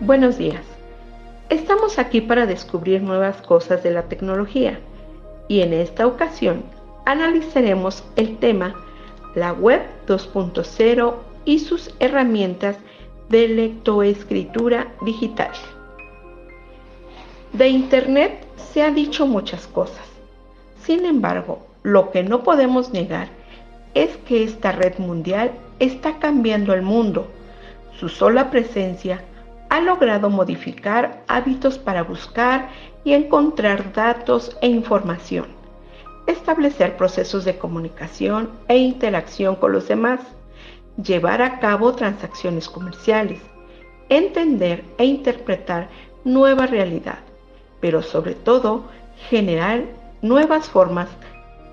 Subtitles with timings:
[0.00, 0.64] Buenos días.
[1.50, 4.80] Estamos aquí para descubrir nuevas cosas de la tecnología
[5.46, 6.64] y en esta ocasión
[7.06, 8.74] analizaremos el tema
[9.36, 11.14] la web 2.0
[11.44, 12.76] y sus herramientas
[13.28, 15.52] de lectoescritura digital.
[17.52, 20.04] De Internet se ha dicho muchas cosas.
[20.82, 23.28] Sin embargo, lo que no podemos negar
[23.94, 27.28] es que esta red mundial está cambiando el mundo.
[27.96, 29.22] Su sola presencia
[29.74, 32.68] ha logrado modificar hábitos para buscar
[33.02, 35.46] y encontrar datos e información,
[36.28, 40.20] establecer procesos de comunicación e interacción con los demás,
[41.02, 43.40] llevar a cabo transacciones comerciales,
[44.10, 45.88] entender e interpretar
[46.22, 47.18] nueva realidad,
[47.80, 48.84] pero sobre todo
[49.28, 49.82] generar
[50.22, 51.08] nuevas formas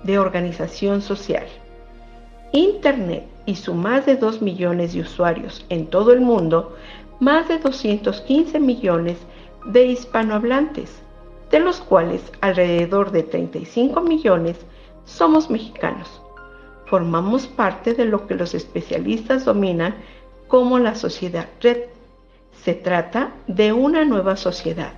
[0.02, 1.46] de organización social.
[2.50, 6.76] Internet y su más de 2 millones de usuarios en todo el mundo,
[7.22, 9.16] más de 215 millones
[9.66, 10.90] de hispanohablantes,
[11.52, 14.56] de los cuales alrededor de 35 millones
[15.04, 16.20] somos mexicanos.
[16.86, 19.94] Formamos parte de lo que los especialistas dominan
[20.48, 21.82] como la sociedad red.
[22.64, 24.92] Se trata de una nueva sociedad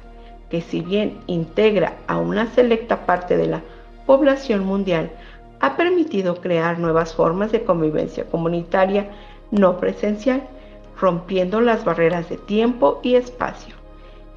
[0.49, 3.63] que si bien integra a una selecta parte de la
[4.07, 5.13] población mundial,
[5.61, 9.11] ha permitido crear nuevas formas de convivencia comunitaria
[9.51, 10.49] no presencial,
[11.05, 13.75] rompiendo las barreras de tiempo y espacio,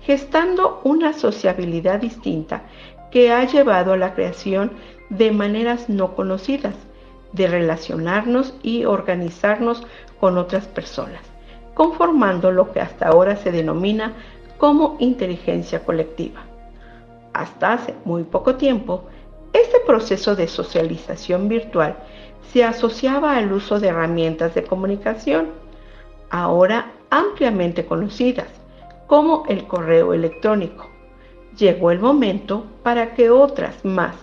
[0.01, 2.63] gestando una sociabilidad distinta
[3.09, 4.71] que ha llevado a la creación
[5.09, 6.75] de maneras no conocidas
[7.31, 9.87] de relacionarnos y organizarnos
[10.19, 11.21] con otras personas,
[11.73, 14.11] conformando lo que hasta ahora se denomina
[14.57, 16.41] como inteligencia colectiva.
[17.31, 19.05] Hasta hace muy poco tiempo,
[19.53, 21.95] este proceso de socialización virtual
[22.51, 25.66] se asociaba al uso de herramientas de comunicación,
[26.29, 28.47] ahora ampliamente conocidas,
[29.07, 30.89] como el correo electrónico.
[31.57, 34.15] Llegó el momento para que otras más,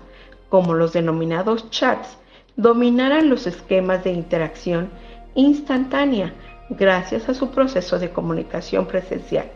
[0.49, 2.19] como los denominados chats,
[2.56, 4.91] dominaran los esquemas de interacción
[5.34, 6.33] instantánea
[6.71, 9.50] gracias a su proceso de comunicación presencial,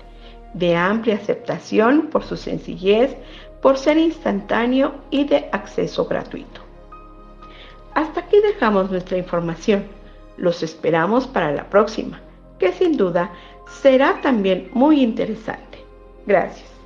[0.55, 3.17] de amplia aceptación por su sencillez,
[3.63, 6.61] por ser instantáneo y de acceso gratuito.
[7.95, 9.85] Hasta aquí dejamos nuestra información.
[10.37, 12.21] Los esperamos para la próxima,
[12.59, 13.33] que sin duda
[13.83, 15.79] será también muy interesante.
[16.27, 16.78] Gracias.